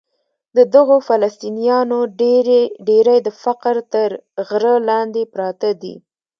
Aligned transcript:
د 0.55 0.57
دغو 0.75 0.97
فلسطینیانو 1.07 1.99
ډېری 2.87 3.15
د 3.23 3.27
فقر 3.43 3.75
تر 3.93 4.09
غره 4.47 4.75
لاندې 4.89 5.23
پراته 5.33 5.69
دي. 5.81 5.95